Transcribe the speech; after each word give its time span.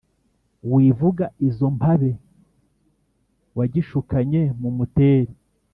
wivuga 0.73 1.25
izo 1.47 1.67
mu 1.69 1.75
mpabe 1.77 2.11
wagishukanye 3.57 4.41
mu 4.61 4.69
muteri, 4.77 5.33